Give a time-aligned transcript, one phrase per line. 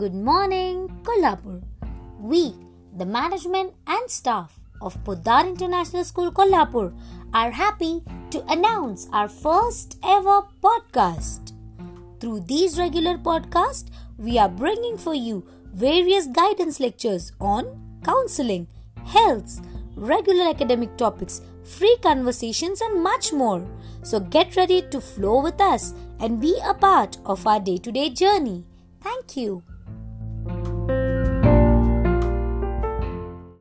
[0.00, 1.62] Good morning, Kolhapur.
[2.18, 2.54] We,
[2.96, 6.94] the management and staff of Poddar International School, Kolhapur,
[7.34, 11.52] are happy to announce our first ever podcast.
[12.18, 17.68] Through these regular podcasts, we are bringing for you various guidance lectures on
[18.02, 18.68] counseling,
[19.04, 19.60] health,
[19.96, 23.68] regular academic topics, free conversations, and much more.
[24.02, 27.92] So get ready to flow with us and be a part of our day to
[27.92, 28.64] day journey.
[29.02, 29.62] Thank you.